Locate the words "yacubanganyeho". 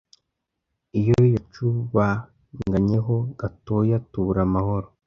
1.33-3.15